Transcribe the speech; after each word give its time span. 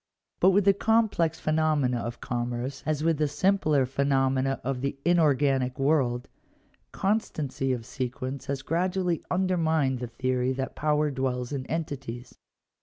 6 0.37 0.37
But 0.39 0.49
with 0.49 0.65
the 0.65 0.73
complex 0.73 1.39
phenomena 1.39 1.99
of 1.99 2.19
commerce, 2.21 2.81
as 2.87 3.03
with 3.03 3.19
the 3.19 3.27
simpler 3.27 3.85
phenomena 3.85 4.59
of 4.63 4.81
the 4.81 4.97
inorganic 5.05 5.77
world, 5.77 6.27
constancy 6.91 7.71
of 7.71 7.85
sequence 7.85 8.47
has 8.47 8.63
gradually 8.63 9.23
undermined 9.29 9.99
the 9.99 10.07
theory 10.07 10.53
that 10.53 10.75
power 10.75 11.11
dwells 11.11 11.51
in 11.51 11.67
entities. 11.67 12.33